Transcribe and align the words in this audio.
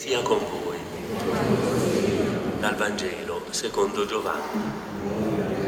sia 0.00 0.22
con 0.22 0.38
voi. 0.38 0.78
Dal 2.58 2.74
Vangelo 2.74 3.42
secondo 3.50 4.06
Giovanni. 4.06 5.59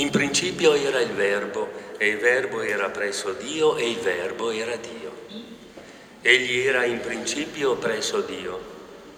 In 0.00 0.08
principio 0.08 0.72
era 0.72 0.98
il 1.00 1.10
Verbo, 1.10 1.68
e 1.98 2.08
il 2.08 2.16
Verbo 2.16 2.62
era 2.62 2.88
presso 2.88 3.32
Dio, 3.32 3.76
e 3.76 3.90
il 3.90 3.98
Verbo 3.98 4.50
era 4.50 4.74
Dio. 4.76 5.12
Egli 6.22 6.60
era 6.60 6.86
in 6.86 7.00
principio 7.00 7.74
presso 7.74 8.22
Dio. 8.22 8.58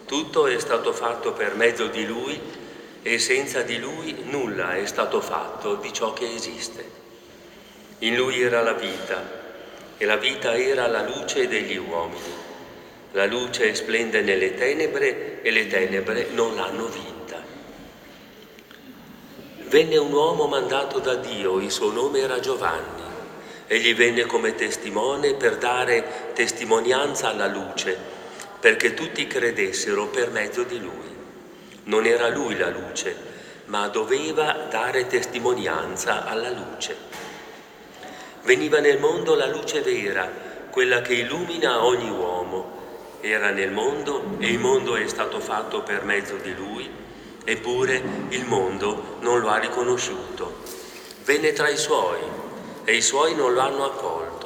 Tutto 0.06 0.48
è 0.48 0.58
stato 0.58 0.92
fatto 0.92 1.34
per 1.34 1.54
mezzo 1.54 1.86
di 1.86 2.04
Lui, 2.04 2.36
e 3.00 3.18
senza 3.20 3.62
di 3.62 3.78
Lui 3.78 4.24
nulla 4.24 4.74
è 4.74 4.84
stato 4.86 5.20
fatto 5.20 5.76
di 5.76 5.92
ciò 5.92 6.12
che 6.14 6.34
esiste. 6.34 6.84
In 8.00 8.16
Lui 8.16 8.42
era 8.42 8.60
la 8.60 8.72
vita, 8.72 9.22
e 9.96 10.04
la 10.04 10.16
vita 10.16 10.56
era 10.56 10.88
la 10.88 11.06
luce 11.06 11.46
degli 11.46 11.76
uomini. 11.76 12.34
La 13.12 13.26
luce 13.26 13.72
splende 13.76 14.20
nelle 14.20 14.54
tenebre, 14.54 15.42
e 15.42 15.50
le 15.52 15.68
tenebre 15.68 16.26
non 16.32 16.56
l'hanno 16.56 16.86
vinta. 16.86 17.21
Venne 19.72 19.96
un 19.96 20.12
uomo 20.12 20.48
mandato 20.48 20.98
da 20.98 21.14
Dio, 21.14 21.58
il 21.58 21.70
suo 21.70 21.90
nome 21.90 22.18
era 22.18 22.40
Giovanni. 22.40 23.04
Egli 23.66 23.94
venne 23.94 24.26
come 24.26 24.54
testimone 24.54 25.32
per 25.32 25.56
dare 25.56 26.32
testimonianza 26.34 27.28
alla 27.28 27.46
luce, 27.46 27.96
perché 28.60 28.92
tutti 28.92 29.26
credessero 29.26 30.08
per 30.08 30.30
mezzo 30.30 30.62
di 30.64 30.78
lui. 30.78 31.16
Non 31.84 32.04
era 32.04 32.28
lui 32.28 32.54
la 32.58 32.68
luce, 32.68 33.16
ma 33.64 33.88
doveva 33.88 34.66
dare 34.68 35.06
testimonianza 35.06 36.26
alla 36.26 36.50
luce. 36.50 36.94
Veniva 38.42 38.78
nel 38.78 38.98
mondo 38.98 39.34
la 39.34 39.46
luce 39.46 39.80
vera, 39.80 40.30
quella 40.68 41.00
che 41.00 41.14
illumina 41.14 41.82
ogni 41.82 42.10
uomo. 42.10 42.80
Era 43.22 43.48
nel 43.48 43.70
mondo 43.70 44.36
e 44.38 44.48
il 44.48 44.58
mondo 44.58 44.96
è 44.96 45.08
stato 45.08 45.40
fatto 45.40 45.80
per 45.80 46.04
mezzo 46.04 46.36
di 46.36 46.54
lui 46.54 47.01
Eppure 47.44 48.02
il 48.28 48.44
mondo 48.46 49.16
non 49.20 49.40
lo 49.40 49.48
ha 49.48 49.58
riconosciuto. 49.58 50.60
Venne 51.24 51.52
tra 51.52 51.68
i 51.68 51.76
suoi 51.76 52.20
e 52.84 52.94
i 52.94 53.02
suoi 53.02 53.34
non 53.34 53.52
lo 53.52 53.60
hanno 53.60 53.84
accolto. 53.84 54.40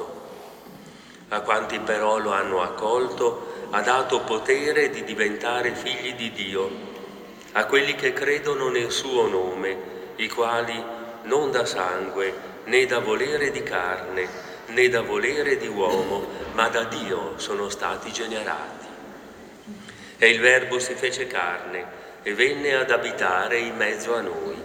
A 1.29 1.41
quanti 1.41 1.79
però 1.79 2.17
lo 2.17 2.31
hanno 2.31 2.61
accolto 2.61 3.67
ha 3.69 3.81
dato 3.81 4.21
potere 4.21 4.89
di 4.89 5.03
diventare 5.03 5.75
figli 5.75 6.15
di 6.15 6.31
Dio, 6.31 6.69
a 7.51 7.65
quelli 7.65 7.95
che 7.95 8.13
credono 8.13 8.69
nel 8.69 8.91
suo 8.91 9.27
nome, 9.27 9.77
i 10.15 10.29
quali 10.29 10.81
non 11.23 11.51
da 11.51 11.65
sangue, 11.65 12.33
né 12.63 12.85
da 12.85 12.99
volere 12.99 13.51
di 13.51 13.61
carne, 13.61 14.27
né 14.67 14.89
da 14.89 15.01
volere 15.01 15.57
di 15.57 15.67
uomo, 15.67 16.25
ma 16.53 16.69
da 16.69 16.85
Dio 16.85 17.33
sono 17.35 17.69
stati 17.69 18.11
generati. 18.11 18.85
E 20.17 20.29
il 20.29 20.39
Verbo 20.39 20.79
si 20.79 20.93
fece 20.93 21.27
carne 21.27 21.96
e 22.27 22.33
venne 22.33 22.75
ad 22.75 22.91
abitare 22.91 23.57
in 23.57 23.77
mezzo 23.77 24.13
a 24.13 24.19
noi. 24.19 24.61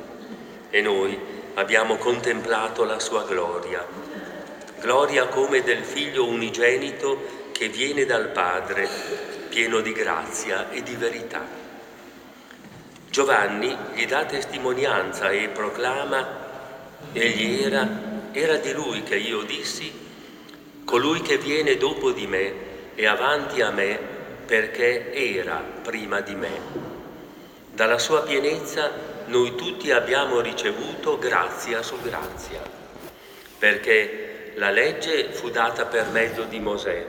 E 0.69 0.81
noi 0.81 1.17
abbiamo 1.55 1.97
contemplato 1.97 2.83
la 2.83 2.99
sua 2.99 3.23
gloria, 3.23 3.87
gloria 4.81 5.29
come 5.29 5.63
del 5.63 5.85
figlio 5.85 6.27
unigenito 6.27 7.51
che 7.53 7.69
viene 7.69 8.05
dal 8.05 8.31
Padre, 8.31 8.89
pieno 9.49 9.79
di 9.79 9.93
grazia 9.93 10.73
e 10.73 10.83
di 10.83 10.97
verità. 10.97 11.47
Giovanni 13.09 13.77
gli 13.95 14.07
dà 14.07 14.25
testimonianza 14.25 15.31
e 15.31 15.47
proclama, 15.51 16.41
egli 17.13 17.63
era, 17.63 17.89
era 18.33 18.57
di 18.57 18.73
lui 18.73 19.05
che 19.05 19.17
io 19.17 19.43
dissi, 19.43 19.93
colui 20.85 21.23
che 21.23 21.39
viene 21.39 21.77
dopo 21.77 22.11
di 22.11 22.27
me 22.27 22.55
e 22.97 23.07
avanti 23.07 23.61
a 23.61 23.71
me 23.71 24.01
perché 24.47 25.13
era 25.13 25.63
prima 25.81 26.21
di 26.21 26.35
me. 26.35 26.92
Dalla 27.83 27.99
sua 27.99 28.23
pienezza 28.23 28.93
noi 29.25 29.57
tutti 29.57 29.91
abbiamo 29.91 30.39
ricevuto 30.39 31.19
grazia 31.19 31.83
su 31.83 32.01
grazia, 32.01 32.63
perché 33.59 34.53
la 34.55 34.71
legge 34.71 35.33
fu 35.33 35.51
data 35.51 35.87
per 35.87 36.07
mezzo 36.11 36.45
di 36.45 36.61
Mosè, 36.61 37.05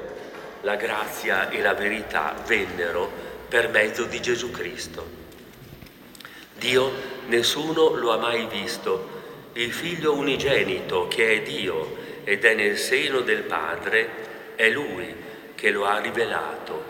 la 0.61 0.75
grazia 0.75 1.51
e 1.51 1.61
la 1.61 1.75
verità 1.75 2.33
vennero 2.47 3.07
per 3.47 3.69
mezzo 3.69 4.05
di 4.05 4.19
Gesù 4.19 4.49
Cristo. 4.49 5.07
Dio 6.55 6.91
nessuno 7.27 7.93
lo 7.93 8.11
ha 8.11 8.17
mai 8.17 8.47
visto, 8.47 9.51
il 9.53 9.71
figlio 9.71 10.15
unigenito 10.15 11.07
che 11.07 11.35
è 11.35 11.41
Dio 11.43 11.97
ed 12.23 12.43
è 12.45 12.55
nel 12.55 12.79
seno 12.79 13.19
del 13.19 13.43
Padre, 13.43 14.55
è 14.55 14.69
Lui 14.69 15.15
che 15.53 15.69
lo 15.69 15.85
ha 15.85 15.99
rivelato. 15.99 16.83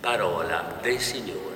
Parola 0.00 0.78
del 0.80 0.98
Signore. 0.98 1.47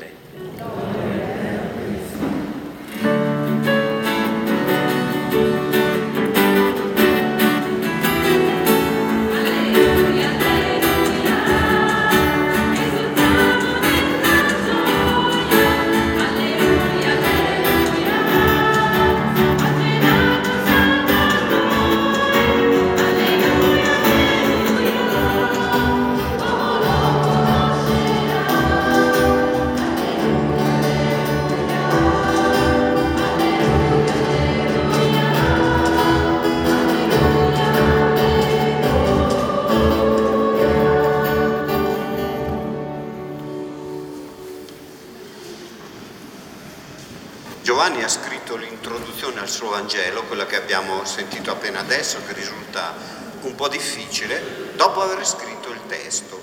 Giovanni 47.83 48.05
ha 48.05 48.09
scritto 48.09 48.55
l'introduzione 48.55 49.41
al 49.41 49.49
suo 49.49 49.71
Vangelo, 49.71 50.23
quella 50.23 50.47
che 50.47 50.55
abbiamo 50.55 51.05
sentito 51.05 51.51
appena 51.51 51.81
adesso, 51.81 52.21
che 52.25 52.33
risulta 52.33 52.95
un 53.41 53.57
po' 53.57 53.67
difficile, 53.67 54.71
dopo 54.77 55.03
aver 55.03 55.27
scritto 55.27 55.69
il 55.71 55.81
testo. 55.89 56.41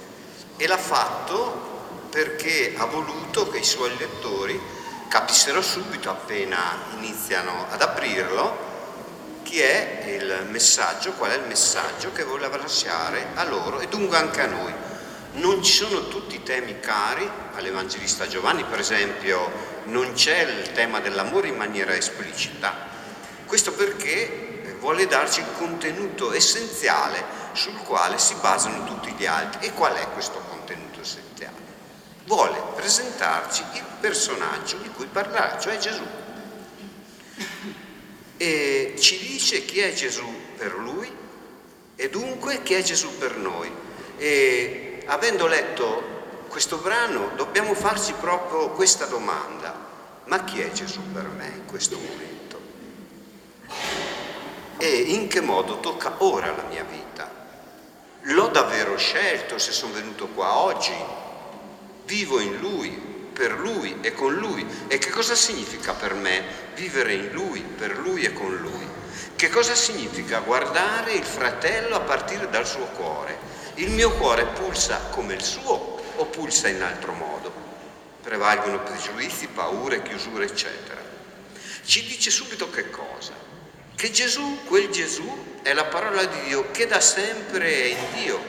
E 0.58 0.68
l'ha 0.68 0.78
fatto 0.78 2.08
perché 2.10 2.74
ha 2.76 2.84
voluto 2.88 3.48
che 3.48 3.60
i 3.60 3.64
suoi 3.64 3.96
lettori 3.98 4.60
capissero 5.08 5.62
subito, 5.62 6.10
appena 6.10 6.78
iniziano 6.98 7.68
ad 7.70 7.82
aprirlo, 7.84 8.58
chi 9.44 9.62
è 9.62 10.04
il 10.08 10.46
messaggio, 10.50 11.14
qual 11.14 11.32
è 11.32 11.36
il 11.36 11.48
messaggio 11.48 12.12
che 12.12 12.26
voleva 12.26 12.58
lasciare 12.58 13.28
a 13.36 13.46
loro 13.46 13.80
e 13.80 13.88
dunque 13.88 14.18
anche 14.18 14.42
a 14.42 14.48
noi. 14.48 14.74
Non 15.32 15.64
ci 15.64 15.72
sono 15.72 16.08
tutti 16.08 16.36
i 16.36 16.44
temi 16.44 16.80
cari 16.80 17.30
all'Evangelista 17.54 18.28
Giovanni, 18.28 18.64
per 18.64 18.80
esempio 18.80 19.78
non 19.86 20.14
c'è 20.14 20.42
il 20.42 20.72
tema 20.72 21.00
dell'amore 21.00 21.50
in 21.50 21.56
maniera 21.56 21.96
esplicita. 21.96 22.88
Questo 23.46 23.74
perché 23.74 24.76
vuole 24.80 25.06
darci 25.08 25.42
il 25.42 25.52
contenuto 25.58 26.34
essenziale 26.34 27.24
sul 27.54 27.76
quale 27.84 28.18
si 28.18 28.34
basano 28.36 28.86
tutti 28.86 29.12
gli 29.12 29.26
altri. 29.26 29.68
E 29.68 29.74
qual 29.74 29.94
è 29.94 30.08
questo 30.14 30.40
contenuto 30.50 31.02
essenziale? 31.02 31.58
Vuole 32.26 32.62
presentarci 32.76 33.64
il 33.74 33.84
personaggio 34.00 34.78
di 34.78 34.90
cui 34.90 35.06
parlerà, 35.06 35.60
cioè 35.60 35.78
Gesù. 35.78 36.06
E 38.38 38.96
ci 38.98 39.18
dice 39.20 39.66
chi 39.66 39.80
è 39.80 39.94
Gesù 39.94 40.28
per 40.58 40.74
lui 40.76 41.12
e 41.96 42.10
dunque 42.10 42.64
chi 42.64 42.74
è 42.74 42.82
Gesù 42.82 43.18
per 43.18 43.36
noi. 43.36 43.72
E 44.18 44.89
avendo 45.10 45.48
letto 45.48 46.18
questo 46.48 46.78
brano 46.78 47.32
dobbiamo 47.36 47.74
farci 47.74 48.14
proprio 48.14 48.70
questa 48.70 49.06
domanda. 49.06 49.88
Ma 50.26 50.44
chi 50.44 50.62
è 50.62 50.72
Gesù 50.72 51.02
per 51.12 51.26
me 51.26 51.48
in 51.48 51.66
questo 51.66 51.98
momento? 51.98 52.60
E 54.78 54.88
in 54.88 55.28
che 55.28 55.42
modo 55.42 55.80
tocca 55.80 56.16
ora 56.20 56.56
la 56.56 56.64
mia 56.70 56.84
vita? 56.84 57.30
L'ho 58.24 58.48
davvero 58.48 58.98
scelto 58.98 59.58
se 59.58 59.72
sono 59.72 59.94
venuto 59.94 60.28
qua 60.28 60.58
oggi? 60.58 60.94
Vivo 62.06 62.40
in 62.40 62.58
Lui, 62.60 62.90
per 62.90 63.60
Lui 63.60 63.98
e 64.02 64.14
con 64.14 64.36
Lui. 64.36 64.66
E 64.88 65.00
che 65.00 65.10
cosa 65.10 65.34
significa 65.34 65.94
per 65.94 66.14
me 66.14 66.44
vivere 66.76 67.14
in 67.14 67.30
Lui, 67.32 67.62
per 67.62 67.98
Lui 67.98 68.24
e 68.24 68.34
con 68.34 68.56
Lui? 68.56 68.88
Che 69.36 69.50
cosa 69.50 69.74
significa 69.74 70.40
guardare 70.40 71.14
il 71.14 71.24
fratello 71.24 71.96
a 71.96 72.02
partire 72.02 72.50
dal 72.50 72.68
suo 72.68 72.86
cuore? 72.86 73.59
Il 73.80 73.92
mio 73.92 74.12
cuore 74.12 74.46
pulsa 74.46 74.98
come 75.10 75.36
il 75.36 75.42
suo 75.42 76.02
o 76.18 76.26
pulsa 76.26 76.68
in 76.68 76.82
altro 76.82 77.14
modo? 77.14 77.50
Prevalgono 78.22 78.84
pregiudizi, 78.84 79.48
paure, 79.48 80.02
chiusure, 80.02 80.44
eccetera. 80.44 81.00
Ci 81.86 82.06
dice 82.06 82.30
subito 82.30 82.70
che 82.70 82.90
cosa? 82.90 83.32
Che 83.96 84.12
Gesù, 84.12 84.66
quel 84.66 84.90
Gesù, 84.90 85.62
è 85.62 85.72
la 85.72 85.86
parola 85.86 86.26
di 86.26 86.42
Dio 86.48 86.72
che 86.72 86.88
da 86.88 87.00
sempre 87.00 87.72
è 87.72 87.86
in 87.86 88.22
Dio 88.22 88.40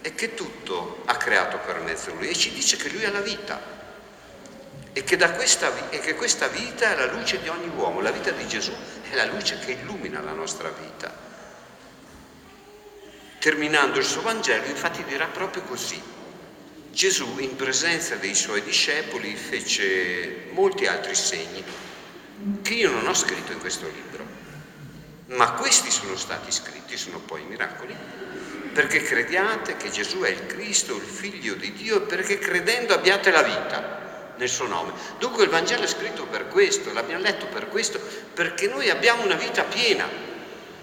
e 0.00 0.14
che 0.14 0.32
tutto 0.32 1.02
ha 1.04 1.16
creato 1.18 1.58
per 1.58 1.80
mezzo 1.80 2.10
di 2.10 2.16
Lui 2.16 2.28
e 2.30 2.34
ci 2.34 2.50
dice 2.50 2.78
che 2.78 2.88
Lui 2.88 3.02
è 3.02 3.10
la 3.10 3.20
vita 3.20 3.60
e 4.94 5.04
che, 5.04 5.18
questa, 5.18 5.90
e 5.90 5.98
che 5.98 6.14
questa 6.14 6.48
vita 6.48 6.90
è 6.90 6.96
la 6.96 7.12
luce 7.12 7.38
di 7.42 7.48
ogni 7.48 7.70
uomo, 7.76 8.00
la 8.00 8.12
vita 8.12 8.30
di 8.30 8.48
Gesù 8.48 8.72
è 9.10 9.14
la 9.14 9.26
luce 9.26 9.58
che 9.58 9.72
illumina 9.72 10.22
la 10.22 10.32
nostra 10.32 10.70
vita. 10.70 11.27
Terminando 13.38 13.98
il 13.98 14.04
suo 14.04 14.22
Vangelo, 14.22 14.66
infatti 14.66 15.04
dirà 15.04 15.26
proprio 15.26 15.62
così. 15.62 16.00
Gesù 16.90 17.38
in 17.38 17.54
presenza 17.54 18.16
dei 18.16 18.34
suoi 18.34 18.62
discepoli 18.62 19.36
fece 19.36 20.46
molti 20.50 20.86
altri 20.86 21.14
segni 21.14 21.62
che 22.62 22.74
io 22.74 22.90
non 22.90 23.06
ho 23.06 23.14
scritto 23.14 23.52
in 23.52 23.58
questo 23.58 23.86
libro, 23.86 24.26
ma 25.26 25.52
questi 25.52 25.90
sono 25.90 26.16
stati 26.16 26.50
scritti, 26.50 26.96
sono 26.96 27.20
poi 27.20 27.44
miracoli, 27.44 27.94
perché 28.72 29.02
crediate 29.02 29.76
che 29.76 29.90
Gesù 29.90 30.20
è 30.20 30.30
il 30.30 30.46
Cristo, 30.46 30.96
il 30.96 31.02
Figlio 31.02 31.54
di 31.54 31.72
Dio, 31.72 31.96
e 31.98 32.06
perché 32.06 32.38
credendo 32.38 32.94
abbiate 32.94 33.30
la 33.30 33.42
vita 33.42 34.32
nel 34.36 34.48
suo 34.48 34.66
nome. 34.66 34.92
Dunque 35.18 35.44
il 35.44 35.50
Vangelo 35.50 35.82
è 35.82 35.88
scritto 35.88 36.26
per 36.26 36.48
questo, 36.48 36.92
l'abbiamo 36.92 37.22
letto 37.22 37.46
per 37.46 37.68
questo, 37.68 38.00
perché 38.34 38.68
noi 38.68 38.88
abbiamo 38.90 39.24
una 39.24 39.34
vita 39.34 39.64
piena, 39.64 40.08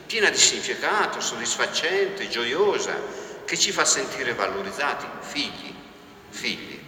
piena 0.05 0.29
di 0.29 0.37
significato, 0.37 1.19
soddisfacente, 1.19 2.29
gioiosa, 2.29 3.23
che 3.45 3.57
ci 3.57 3.71
fa 3.71 3.85
sentire 3.85 4.33
valorizzati, 4.33 5.05
figli, 5.19 5.73
figli. 6.29 6.79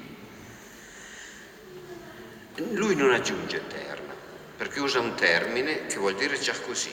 Lui 2.72 2.96
non 2.96 3.12
aggiunge 3.12 3.58
eterna, 3.58 4.14
perché 4.56 4.80
usa 4.80 5.00
un 5.00 5.14
termine 5.16 5.86
che 5.86 5.98
vuol 5.98 6.16
dire 6.16 6.40
già 6.40 6.54
così. 6.60 6.92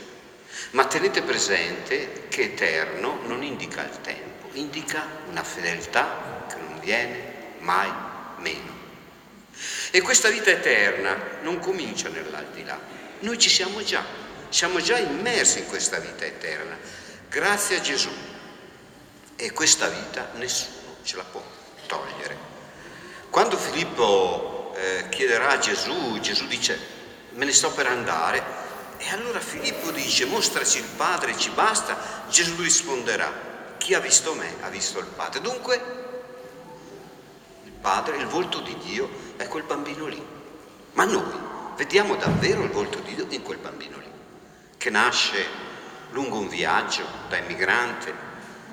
Ma 0.72 0.84
tenete 0.86 1.22
presente 1.22 2.26
che 2.28 2.42
eterno 2.42 3.20
non 3.26 3.42
indica 3.42 3.82
il 3.82 4.00
tempo, 4.02 4.48
indica 4.52 5.06
una 5.28 5.42
fedeltà 5.42 6.46
che 6.48 6.56
non 6.56 6.78
viene 6.80 7.54
mai 7.60 7.90
meno. 8.38 8.82
E 9.90 10.00
questa 10.00 10.28
vita 10.28 10.50
eterna 10.50 11.38
non 11.42 11.58
comincia 11.58 12.08
nell'aldilà, 12.08 12.78
noi 13.20 13.38
ci 13.38 13.48
siamo 13.48 13.82
già, 13.82 14.04
siamo 14.54 14.78
già 14.78 14.96
immersi 14.98 15.58
in 15.58 15.66
questa 15.66 15.98
vita 15.98 16.24
eterna, 16.24 16.78
grazie 17.28 17.78
a 17.78 17.80
Gesù. 17.80 18.08
E 19.34 19.50
questa 19.50 19.88
vita 19.88 20.30
nessuno 20.34 20.94
ce 21.02 21.16
la 21.16 21.24
può 21.24 21.42
togliere. 21.88 22.36
Quando 23.30 23.56
Filippo 23.56 24.72
eh, 24.76 25.08
chiederà 25.08 25.50
a 25.50 25.58
Gesù, 25.58 26.20
Gesù 26.20 26.46
dice 26.46 26.78
me 27.30 27.46
ne 27.46 27.52
sto 27.52 27.72
per 27.72 27.88
andare, 27.88 28.44
e 28.98 29.08
allora 29.08 29.40
Filippo 29.40 29.90
dice 29.90 30.26
mostraci 30.26 30.78
il 30.78 30.88
Padre, 30.96 31.36
ci 31.36 31.50
basta, 31.50 32.22
Gesù 32.28 32.54
risponderà, 32.62 33.76
chi 33.76 33.94
ha 33.94 33.98
visto 33.98 34.34
me 34.34 34.54
ha 34.60 34.68
visto 34.68 35.00
il 35.00 35.06
Padre. 35.06 35.40
Dunque 35.40 35.82
Padre, 37.80 38.18
il 38.18 38.26
volto 38.26 38.60
di 38.60 38.78
Dio 38.84 39.10
è 39.36 39.48
quel 39.48 39.64
bambino 39.64 40.06
lì. 40.06 40.24
Ma 40.92 41.04
noi 41.06 41.24
vediamo 41.74 42.14
davvero 42.14 42.62
il 42.62 42.70
volto 42.70 43.00
di 43.00 43.16
Dio 43.16 43.26
in 43.30 43.42
quel 43.42 43.58
bambino 43.58 43.83
che 44.84 44.90
nasce 44.90 45.46
lungo 46.10 46.36
un 46.36 46.48
viaggio 46.48 47.06
da 47.30 47.38
emigrante, 47.38 48.12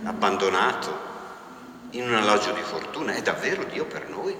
abbandonato 0.04 1.00
in 1.92 2.04
un 2.04 2.16
alloggio 2.16 2.52
di 2.52 2.62
fortuna. 2.62 3.14
È 3.14 3.22
davvero 3.22 3.64
Dio 3.64 3.86
per 3.86 4.10
noi? 4.10 4.36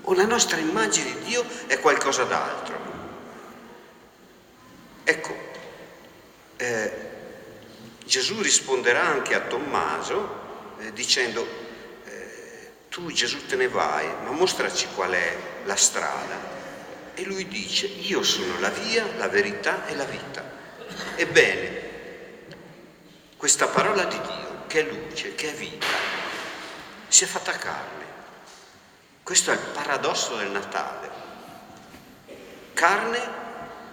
O 0.00 0.14
la 0.14 0.26
nostra 0.26 0.56
immagine 0.56 1.12
di 1.12 1.26
Dio 1.26 1.44
è 1.68 1.78
qualcosa 1.78 2.24
d'altro? 2.24 2.76
Ecco, 5.04 5.36
eh, 6.56 7.10
Gesù 8.04 8.42
risponderà 8.42 9.02
anche 9.02 9.36
a 9.36 9.42
Tommaso 9.42 10.74
eh, 10.80 10.92
dicendo 10.92 11.46
tu 12.88 13.12
Gesù 13.12 13.46
te 13.46 13.54
ne 13.54 13.68
vai, 13.68 14.08
ma 14.24 14.32
mostraci 14.32 14.88
qual 14.96 15.12
è 15.12 15.36
la 15.66 15.76
strada. 15.76 16.55
E 17.18 17.24
lui 17.24 17.48
dice, 17.48 17.86
io 17.86 18.22
sono 18.22 18.60
la 18.60 18.68
via, 18.68 19.06
la 19.16 19.28
verità 19.28 19.86
e 19.86 19.96
la 19.96 20.04
vita. 20.04 20.44
Ebbene, 21.14 21.84
questa 23.38 23.68
parola 23.68 24.04
di 24.04 24.20
Dio, 24.20 24.64
che 24.66 24.80
è 24.80 24.92
luce, 24.92 25.34
che 25.34 25.50
è 25.50 25.54
vita, 25.54 25.86
si 27.08 27.24
è 27.24 27.26
fatta 27.26 27.52
carne. 27.52 28.04
Questo 29.22 29.50
è 29.50 29.54
il 29.54 29.60
paradosso 29.72 30.36
del 30.36 30.50
Natale. 30.50 31.10
Carne 32.74 33.18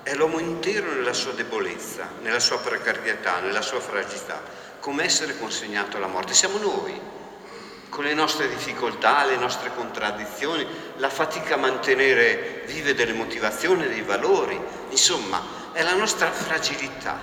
è 0.03 0.13
l'uomo 0.15 0.39
intero 0.39 0.91
nella 0.91 1.13
sua 1.13 1.31
debolezza, 1.31 2.09
nella 2.21 2.39
sua 2.39 2.59
precarietà, 2.59 3.39
nella 3.39 3.61
sua 3.61 3.79
fragilità, 3.79 4.41
come 4.81 5.05
essere 5.05 5.37
consegnato 5.37 5.95
alla 5.95 6.07
morte. 6.07 6.33
Siamo 6.33 6.57
noi 6.57 6.99
con 7.93 8.05
le 8.05 8.15
nostre 8.15 8.49
difficoltà, 8.49 9.23
le 9.23 9.35
nostre 9.35 9.71
contraddizioni, 9.75 10.65
la 10.95 11.11
fatica 11.11 11.53
a 11.53 11.57
mantenere 11.57 12.63
vive 12.65 12.95
delle 12.95 13.13
motivazioni, 13.13 13.87
dei 13.87 14.01
valori, 14.01 14.59
insomma, 14.89 15.71
è 15.71 15.83
la 15.83 15.93
nostra 15.93 16.31
fragilità. 16.31 17.19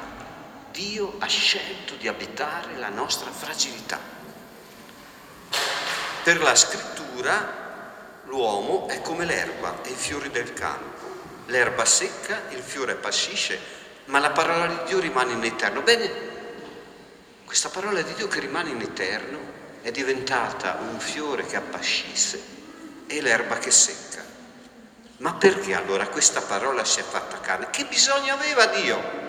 Dio 0.70 1.17
ha 1.19 1.26
scelto 1.26 1.96
di 1.96 2.06
abitare 2.06 2.76
la 2.76 2.88
nostra 2.88 3.32
fragilità. 3.32 3.99
Per 6.22 6.40
la 6.40 6.55
scrittura 6.55 8.22
l'uomo 8.26 8.87
è 8.87 9.00
come 9.00 9.25
l'erba 9.25 9.82
e 9.82 9.90
i 9.90 9.96
fiori 9.96 10.31
del 10.31 10.52
campo. 10.52 11.08
L'erba 11.46 11.84
secca, 11.84 12.43
il 12.50 12.62
fiore 12.62 12.93
appassisce, 12.93 13.58
ma 14.05 14.20
la 14.20 14.31
parola 14.31 14.69
di 14.69 14.78
Dio 14.87 15.00
rimane 15.00 15.32
in 15.32 15.43
eterno. 15.43 15.81
Bene, 15.81 16.12
questa 17.44 17.70
parola 17.70 18.00
di 18.02 18.14
Dio 18.14 18.28
che 18.28 18.38
rimane 18.38 18.70
in 18.70 18.81
eterno 18.81 19.60
è 19.82 19.91
diventata 19.91 20.79
un 20.81 20.99
fiore 20.99 21.47
che 21.47 21.56
appascisse 21.56 22.43
e 23.06 23.21
l'erba 23.21 23.59
che 23.59 23.71
secca. 23.71 24.23
Ma 25.19 25.35
perché 25.35 25.75
allora 25.75 26.09
questa 26.09 26.41
parola 26.41 26.85
si 26.85 27.00
è 27.00 27.03
fatta 27.03 27.41
carne? 27.41 27.71
Che 27.71 27.85
bisogno 27.85 28.32
aveva 28.32 28.67
Dio 28.67 29.29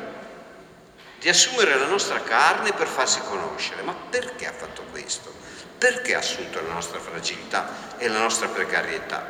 di 1.19 1.29
assumere 1.29 1.77
la 1.77 1.87
nostra 1.87 2.21
carne 2.21 2.73
per 2.73 2.87
farsi 2.87 3.19
conoscere? 3.21 3.81
Ma 3.81 3.93
perché 3.93 4.47
ha 4.47 4.53
fatto 4.53 4.83
questo? 4.91 5.33
Perché 5.77 6.15
ha 6.15 6.19
assunto 6.19 6.61
la 6.61 6.73
nostra 6.73 6.99
fragilità 6.99 7.97
e 7.97 8.07
la 8.07 8.19
nostra 8.19 8.47
precarietà? 8.47 9.27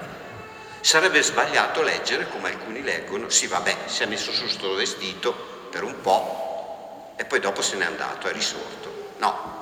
Sarebbe 0.82 1.22
sbagliato 1.22 1.82
leggere 1.82 2.28
come 2.30 2.50
alcuni 2.50 2.82
leggono, 2.82 3.30
sì 3.30 3.48
vabbè, 3.48 3.78
si 3.86 4.04
è 4.04 4.06
messo 4.06 4.32
su 4.32 4.48
sto 4.48 4.74
vestito 4.74 5.32
per 5.72 5.84
un 5.84 6.02
po' 6.02 7.14
e 7.16 7.26
poi 7.26 7.40
dopo 7.40 7.62
se 7.62 7.76
n'è 7.76 7.86
andato, 7.86 8.28
è 8.28 8.34
risorto. 8.34 9.14
No, 9.18 9.61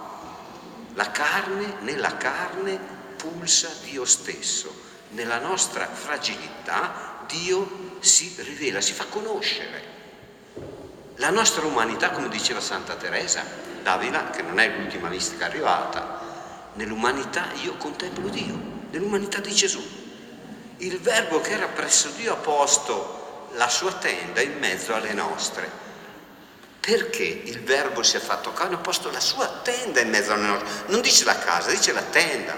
la 1.00 1.12
carne, 1.12 1.76
nella 1.80 2.18
carne 2.18 2.78
pulsa 3.16 3.70
Dio 3.84 4.04
stesso. 4.04 4.88
Nella 5.12 5.40
nostra 5.40 5.88
fragilità 5.88 7.24
Dio 7.26 7.96
si 8.02 8.36
rivela, 8.40 8.82
si 8.82 8.92
fa 8.92 9.06
conoscere. 9.06 9.98
La 11.16 11.30
nostra 11.30 11.66
umanità, 11.66 12.10
come 12.12 12.28
diceva 12.28 12.60
Santa 12.60 12.96
Teresa 12.96 13.46
d'Avila, 13.82 14.30
che 14.30 14.42
non 14.42 14.60
è 14.60 14.68
l'ultima 14.68 15.08
mistica 15.08 15.46
arrivata, 15.46 16.20
nell'umanità 16.74 17.46
io 17.64 17.78
contemplo 17.78 18.28
Dio, 18.28 18.60
nell'umanità 18.92 19.40
di 19.40 19.54
Gesù. 19.54 19.82
Il 20.80 21.00
verbo 21.00 21.40
che 21.40 21.52
era 21.52 21.68
presso 21.68 22.10
Dio 22.10 22.34
ha 22.34 22.38
posto 22.38 23.48
la 23.54 23.70
sua 23.70 23.94
tenda 23.94 24.42
in 24.42 24.58
mezzo 24.60 24.94
alle 24.94 25.14
nostre 25.14 25.88
perché 26.90 27.24
il 27.24 27.62
verbo 27.62 28.02
si 28.02 28.18
è 28.18 28.20
fatto 28.20 28.52
carne, 28.52 28.74
ha 28.74 28.80
posto 28.80 29.12
la 29.12 29.20
sua 29.20 29.48
tenda 29.62 30.00
in 30.00 30.10
mezzo 30.10 30.34
a 30.34 30.38
noi. 30.38 30.60
Non 30.88 31.02
dice 31.02 31.24
la 31.24 31.38
casa, 31.38 31.70
dice 31.70 31.92
la 31.92 32.02
tenda. 32.02 32.58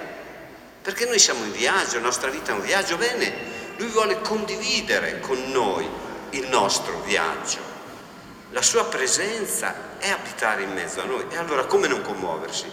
Perché 0.81 1.05
noi 1.05 1.19
siamo 1.19 1.43
in 1.43 1.51
viaggio, 1.51 1.95
la 1.95 2.03
nostra 2.03 2.29
vita 2.29 2.53
è 2.53 2.55
un 2.55 2.61
viaggio, 2.61 2.95
bene, 2.95 3.33
lui 3.75 3.89
vuole 3.89 4.21
condividere 4.21 5.19
con 5.19 5.51
noi 5.51 5.85
il 6.29 6.47
nostro 6.47 7.01
viaggio. 7.01 7.59
La 8.51 8.61
sua 8.61 8.85
presenza 8.85 9.97
è 9.97 10.09
abitare 10.09 10.63
in 10.63 10.71
mezzo 10.71 11.01
a 11.01 11.05
noi. 11.05 11.25
E 11.29 11.35
allora 11.35 11.65
come 11.65 11.89
non 11.89 12.01
commuoversi, 12.01 12.71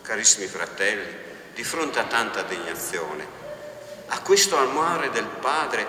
carissimi 0.00 0.46
fratelli, 0.46 1.22
di 1.52 1.64
fronte 1.64 1.98
a 1.98 2.04
tanta 2.04 2.40
degnazione, 2.42 3.26
a 4.06 4.20
questo 4.20 4.56
amore 4.56 5.10
del 5.10 5.26
Padre 5.26 5.86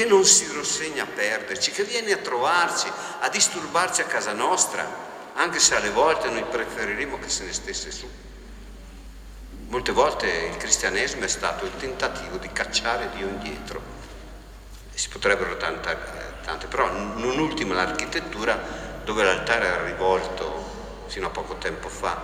che 0.00 0.06
non 0.06 0.24
si 0.24 0.50
rassegna 0.54 1.02
a 1.02 1.06
perderci, 1.06 1.72
che 1.72 1.84
viene 1.84 2.12
a 2.12 2.16
trovarci, 2.16 2.90
a 3.20 3.28
disturbarci 3.28 4.00
a 4.00 4.06
casa 4.06 4.32
nostra, 4.32 4.88
anche 5.34 5.58
se 5.58 5.74
alle 5.76 5.90
volte 5.90 6.30
noi 6.30 6.42
preferiremo 6.42 7.18
che 7.18 7.28
se 7.28 7.44
ne 7.44 7.52
stesse 7.52 7.90
su. 7.90 8.08
Molte 9.68 9.92
volte 9.92 10.26
il 10.26 10.56
cristianesimo 10.56 11.24
è 11.24 11.28
stato 11.28 11.66
il 11.66 11.72
tentativo 11.76 12.38
di 12.38 12.50
cacciare 12.50 13.10
Dio 13.14 13.26
indietro. 13.26 13.82
Si 14.94 15.10
potrebbero 15.10 15.58
tanta, 15.58 15.94
tante, 16.44 16.66
però 16.66 16.90
non 16.90 17.38
ultima 17.38 17.74
l'architettura 17.74 18.58
dove 19.04 19.22
l'altare 19.22 19.66
era 19.66 19.84
rivolto 19.84 21.04
fino 21.08 21.26
a 21.26 21.30
poco 21.30 21.56
tempo 21.56 21.90
fa 21.90 22.18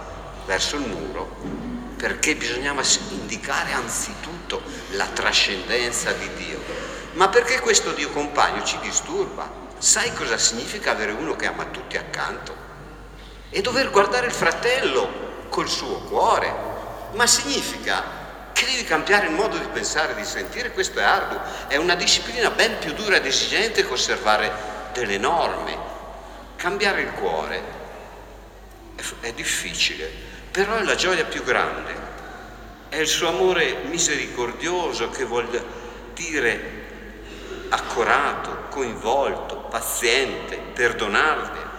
verso 0.46 0.76
il 0.76 0.88
muro, 0.88 1.36
perché 1.98 2.36
bisognava 2.36 2.80
indicare 3.10 3.72
anzitutto 3.72 4.62
la 4.92 5.08
trascendenza 5.08 6.12
di 6.12 6.32
Dio, 6.36 6.94
ma 7.16 7.28
perché 7.28 7.60
questo 7.60 7.92
Dio 7.92 8.10
compagno 8.10 8.62
ci 8.62 8.78
disturba. 8.80 9.64
Sai 9.78 10.12
cosa 10.12 10.36
significa 10.38 10.90
avere 10.90 11.12
uno 11.12 11.34
che 11.34 11.46
ama 11.46 11.64
tutti 11.64 11.96
accanto? 11.96 12.64
E 13.50 13.60
dover 13.62 13.90
guardare 13.90 14.26
il 14.26 14.32
fratello 14.32 15.46
col 15.48 15.68
suo 15.68 16.00
cuore, 16.00 16.54
ma 17.12 17.26
significa 17.26 18.24
che 18.52 18.66
devi 18.66 18.84
cambiare 18.84 19.26
il 19.26 19.32
modo 19.32 19.56
di 19.56 19.66
pensare, 19.72 20.14
di 20.14 20.24
sentire, 20.24 20.72
questo 20.72 20.98
è 20.98 21.02
arduo, 21.02 21.40
è 21.68 21.76
una 21.76 21.94
disciplina 21.94 22.50
ben 22.50 22.78
più 22.78 22.92
dura 22.92 23.16
ed 23.16 23.26
esigente 23.26 23.86
che 23.86 23.92
osservare 23.92 24.52
delle 24.92 25.16
norme. 25.16 25.94
Cambiare 26.56 27.00
il 27.02 27.12
cuore 27.12 27.62
è 29.20 29.32
difficile, 29.32 30.10
però 30.50 30.74
è 30.76 30.82
la 30.82 30.94
gioia 30.94 31.24
più 31.24 31.42
grande, 31.44 31.94
è 32.90 32.96
il 32.96 33.06
suo 33.06 33.28
amore 33.28 33.84
misericordioso 33.84 35.08
che 35.08 35.24
vuol 35.24 35.64
dire 36.12 36.85
accorato, 37.68 38.64
coinvolto, 38.70 39.56
paziente, 39.68 40.56
perdonarle, 40.56 41.74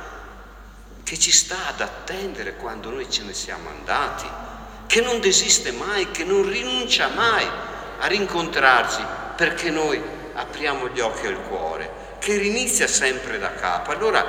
che 1.03 1.17
ci 1.17 1.31
sta 1.31 1.67
ad 1.67 1.81
attendere 1.81 2.55
quando 2.55 2.89
noi 2.89 3.09
ce 3.09 3.23
ne 3.23 3.33
siamo 3.33 3.69
andati 3.69 4.47
che 4.87 5.01
non 5.01 5.19
desiste 5.19 5.71
mai, 5.71 6.09
che 6.11 6.23
non 6.23 6.49
rinuncia 6.49 7.09
mai 7.09 7.45
a 7.99 8.07
rincontrarci 8.07 9.03
perché 9.35 9.69
noi 9.69 10.01
apriamo 10.33 10.87
gli 10.89 10.99
occhi 10.99 11.25
e 11.25 11.29
il 11.29 11.39
cuore, 11.41 11.91
che 12.19 12.37
rinizia 12.37 12.87
sempre 12.87 13.37
da 13.37 13.53
capo. 13.53 13.91
Allora 13.91 14.25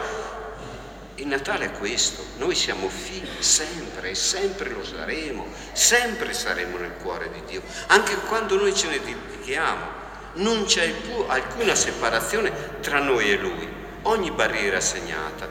il 1.14 1.26
Natale 1.26 1.66
è 1.66 1.72
questo, 1.72 2.24
noi 2.36 2.54
siamo 2.54 2.88
figli 2.88 3.42
sempre 3.42 4.10
e 4.10 4.14
sempre 4.14 4.70
lo 4.70 4.84
saremo, 4.84 5.46
sempre 5.72 6.32
saremo 6.34 6.76
nel 6.76 6.94
cuore 7.00 7.30
di 7.30 7.42
Dio, 7.46 7.62
anche 7.86 8.14
quando 8.26 8.56
noi 8.56 8.74
ce 8.74 8.88
ne 8.88 8.98
dimentichiamo. 8.98 9.97
Non 10.38 10.64
c'è 10.64 10.94
alcuna 11.26 11.74
separazione 11.74 12.80
tra 12.80 13.00
noi 13.00 13.30
e 13.30 13.36
Lui, 13.36 13.68
ogni 14.02 14.30
barriera 14.30 14.80
segnata. 14.80 15.48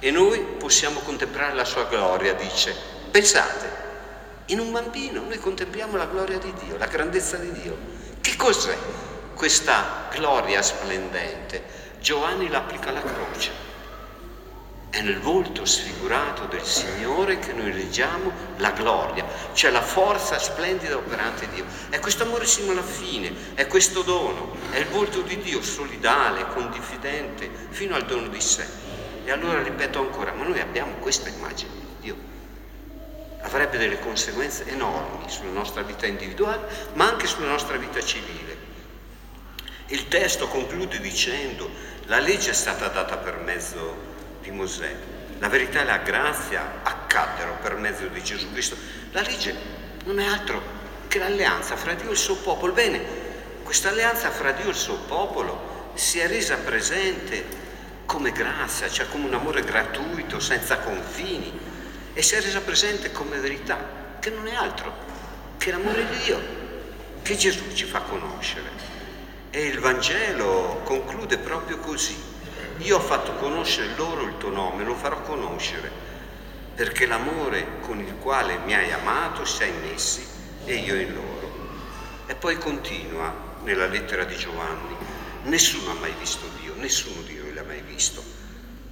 E 0.00 0.10
noi 0.10 0.40
possiamo 0.58 1.00
contemplare 1.00 1.54
la 1.54 1.64
sua 1.64 1.84
gloria, 1.84 2.34
dice. 2.34 2.74
Pensate, 3.10 3.70
in 4.46 4.60
un 4.60 4.72
bambino 4.72 5.22
noi 5.22 5.38
contempliamo 5.38 5.96
la 5.96 6.06
gloria 6.06 6.38
di 6.38 6.52
Dio, 6.64 6.76
la 6.76 6.86
grandezza 6.86 7.36
di 7.36 7.52
Dio. 7.52 7.76
Che 8.20 8.34
cos'è 8.36 8.76
questa 9.34 10.08
gloria 10.10 10.62
splendente? 10.62 11.62
Giovanni 12.00 12.48
l'applica 12.48 12.88
alla 12.88 13.02
croce. 13.02 13.67
È 14.90 15.02
nel 15.02 15.20
volto 15.20 15.64
sfigurato 15.66 16.46
del 16.46 16.64
Signore 16.64 17.38
che 17.38 17.52
noi 17.52 17.72
leggiamo 17.72 18.32
la 18.56 18.70
gloria, 18.70 19.24
cioè 19.52 19.70
la 19.70 19.82
forza 19.82 20.38
splendida 20.38 20.96
operante 20.96 21.46
di 21.48 21.56
Dio. 21.56 21.66
È 21.90 21.98
questo 22.00 22.22
amore 22.22 22.46
sino 22.46 22.72
alla 22.72 22.82
fine, 22.82 23.32
è 23.54 23.66
questo 23.66 24.02
dono, 24.02 24.56
è 24.70 24.78
il 24.78 24.86
volto 24.86 25.20
di 25.20 25.38
Dio 25.38 25.62
solidale, 25.62 26.46
condifidente, 26.48 27.50
fino 27.68 27.94
al 27.94 28.06
dono 28.06 28.28
di 28.28 28.40
sé. 28.40 28.66
E 29.24 29.30
allora 29.30 29.62
ripeto 29.62 29.98
ancora, 29.98 30.32
ma 30.32 30.44
noi 30.44 30.60
abbiamo 30.60 30.94
questa 30.94 31.28
immagine 31.28 31.70
di 31.72 31.86
Dio 32.00 32.36
avrebbe 33.40 33.78
delle 33.78 33.98
conseguenze 34.00 34.66
enormi 34.66 35.28
sulla 35.28 35.52
nostra 35.52 35.82
vita 35.82 36.06
individuale, 36.06 36.66
ma 36.94 37.08
anche 37.08 37.26
sulla 37.26 37.48
nostra 37.48 37.76
vita 37.76 38.00
civile. 38.02 38.56
Il 39.86 40.08
testo 40.08 40.48
conclude 40.48 40.98
dicendo 41.00 41.70
la 42.06 42.18
legge 42.18 42.50
è 42.50 42.54
stata 42.54 42.88
data 42.88 43.16
per 43.16 43.38
mezzo 43.38 44.07
di 44.40 44.50
Mosè, 44.50 44.94
la 45.38 45.48
verità 45.48 45.80
e 45.80 45.84
la 45.84 45.98
grazia 45.98 46.80
accaddero 46.82 47.58
per 47.62 47.76
mezzo 47.76 48.06
di 48.06 48.22
Gesù 48.22 48.50
Cristo. 48.52 48.76
La 49.12 49.22
legge 49.22 49.54
non 50.04 50.18
è 50.18 50.26
altro 50.26 50.60
che 51.08 51.18
l'alleanza 51.18 51.76
fra 51.76 51.94
Dio 51.94 52.08
e 52.08 52.12
il 52.12 52.16
suo 52.16 52.36
popolo. 52.36 52.72
Bene, 52.72 53.00
questa 53.62 53.88
alleanza 53.90 54.30
fra 54.30 54.52
Dio 54.52 54.66
e 54.66 54.70
il 54.70 54.74
suo 54.74 54.96
popolo 54.96 55.90
si 55.94 56.18
è 56.18 56.26
resa 56.26 56.56
presente 56.56 57.44
come 58.06 58.32
grazia, 58.32 58.88
cioè 58.88 59.08
come 59.08 59.26
un 59.26 59.34
amore 59.34 59.62
gratuito, 59.62 60.40
senza 60.40 60.78
confini, 60.78 61.52
e 62.14 62.22
si 62.22 62.34
è 62.34 62.40
resa 62.40 62.60
presente 62.60 63.12
come 63.12 63.38
verità, 63.38 64.16
che 64.18 64.30
non 64.30 64.46
è 64.46 64.54
altro 64.54 64.94
che 65.58 65.70
l'amore 65.70 66.06
di 66.08 66.16
Dio, 66.24 66.40
che 67.22 67.36
Gesù 67.36 67.72
ci 67.74 67.84
fa 67.84 68.00
conoscere. 68.00 68.70
E 69.50 69.66
il 69.66 69.78
Vangelo 69.80 70.80
conclude 70.84 71.38
proprio 71.38 71.78
così. 71.78 72.16
Io 72.78 72.96
ho 72.96 73.00
fatto 73.00 73.34
conoscere 73.34 73.94
loro 73.96 74.22
il 74.22 74.36
tuo 74.38 74.50
nome, 74.50 74.84
lo 74.84 74.94
farò 74.94 75.20
conoscere, 75.22 75.90
perché 76.76 77.06
l'amore 77.06 77.80
con 77.80 77.98
il 77.98 78.14
quale 78.20 78.58
mi 78.58 78.74
hai 78.74 78.92
amato 78.92 79.44
sia 79.44 79.66
in 79.66 79.90
essi 79.92 80.24
e 80.64 80.76
io 80.76 80.94
in 80.94 81.12
loro. 81.12 81.50
E 82.26 82.36
poi 82.36 82.56
continua 82.56 83.34
nella 83.64 83.86
lettera 83.86 84.22
di 84.22 84.36
Giovanni, 84.36 84.94
nessuno 85.44 85.90
ha 85.90 85.94
mai 85.94 86.14
visto 86.20 86.46
Dio, 86.60 86.74
nessuno 86.76 87.20
di 87.22 87.36
noi 87.36 87.52
l'ha 87.52 87.64
mai 87.64 87.80
visto, 87.80 88.22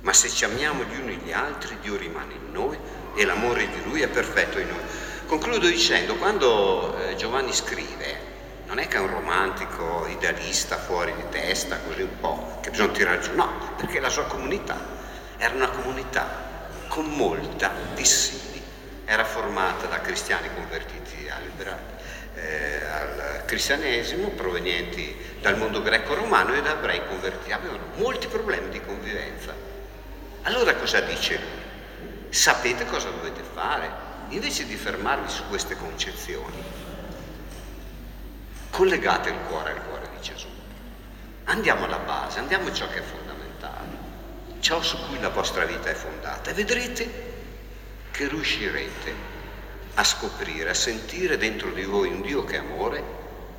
ma 0.01 0.13
se 0.13 0.31
ci 0.31 0.45
amiamo 0.45 0.83
gli 0.83 1.01
uni 1.01 1.17
gli 1.17 1.33
altri, 1.33 1.79
Dio 1.81 1.97
rimane 1.97 2.35
in 2.35 2.53
noi 2.53 2.77
e 3.15 3.25
l'amore 3.25 3.69
di 3.69 3.85
Lui 3.85 4.01
è 4.01 4.09
perfetto 4.09 4.59
in 4.59 4.67
noi. 4.67 4.83
Concludo 5.27 5.67
dicendo, 5.69 6.17
quando 6.17 6.99
eh, 6.99 7.15
Giovanni 7.15 7.53
scrive, 7.53 8.26
non 8.67 8.79
è 8.79 8.89
che 8.89 8.97
è 8.97 9.01
un 9.01 9.11
romantico 9.11 10.07
idealista 10.09 10.77
fuori 10.77 11.15
di 11.15 11.29
testa, 11.31 11.79
così 11.79 12.03
un 12.03 12.21
po', 12.21 12.59
che 12.61 12.71
bisogna 12.71 12.93
tirare 12.93 13.21
giù, 13.21 13.35
no, 13.35 13.75
perché 13.77 14.01
la 14.01 14.09
sua 14.09 14.25
comunità 14.25 14.77
era 15.37 15.55
una 15.55 15.69
comunità 15.69 16.69
con 16.89 17.07
molta 17.07 17.73
dissidi, 17.95 18.61
era 19.05 19.25
formata 19.25 19.87
da 19.87 20.01
cristiani 20.01 20.49
convertiti 20.55 21.29
al, 21.29 21.79
eh, 22.35 22.85
al 22.85 23.43
cristianesimo, 23.45 24.29
provenienti 24.31 25.17
dal 25.41 25.57
mondo 25.57 25.83
greco-romano 25.83 26.55
e 26.55 26.63
da 26.63 26.73
ebrei 26.73 27.07
convertiti, 27.07 27.53
avevano 27.53 27.85
molti 27.95 28.27
problemi 28.27 28.69
di 28.71 28.81
convivenza. 28.81 29.55
Allora 30.43 30.75
cosa 30.75 31.01
dice 31.01 31.35
lui? 31.35 31.67
sapete 32.37 32.85
cosa 32.87 33.09
dovete 33.11 33.43
fare. 33.43 34.05
Invece 34.29 34.67
di 34.67 34.75
fermarvi 34.75 35.31
su 35.31 35.45
queste 35.49 35.77
concezioni, 35.77 36.63
collegate 38.77 39.31
il 39.31 39.39
cuore 39.49 39.71
al 39.71 39.83
cuore 39.87 40.07
di 40.15 40.21
Gesù. 40.21 40.49
Andiamo 41.45 41.87
alla 41.87 41.97
base, 41.97 42.41
andiamo 42.41 42.69
a 42.69 42.73
ciò 42.75 42.87
che 42.89 42.99
è 42.99 43.03
fondamentale, 43.03 43.89
ciò 44.61 44.83
su 44.83 44.99
cui 45.07 45.19
la 45.19 45.31
vostra 45.31 45.65
vita 45.65 45.89
è 45.89 45.95
fondata 45.95 46.51
e 46.51 46.53
vedrete 46.53 47.35
che 48.11 48.29
riuscirete 48.29 49.15
a 49.95 50.05
scoprire, 50.05 50.69
a 50.69 50.75
sentire 50.75 51.39
dentro 51.39 51.71
di 51.71 51.85
voi 51.85 52.13
un 52.13 52.21
Dio 52.21 52.45
che 52.45 52.57
è 52.57 52.59
amore 52.59 53.03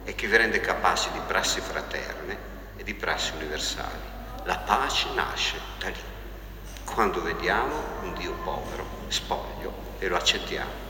e 0.04 0.14
che 0.14 0.28
vi 0.28 0.38
rende 0.38 0.60
capaci 0.60 1.10
di 1.12 1.20
prassi 1.26 1.62
fraterne 1.62 2.38
e 2.78 2.84
di 2.84 2.94
prassi 2.94 3.32
universali. 3.38 4.16
La 4.44 4.58
pace 4.60 5.08
nasce 5.16 5.60
da 5.80 5.88
lì 5.88 6.16
quando 6.86 7.24
vediamo 7.24 7.74
un 8.04 8.14
Dio 8.14 8.34
povero, 8.44 8.86
spoglio, 9.08 9.74
e 9.98 10.08
lo 10.08 10.16
accettiamo. 10.16 10.87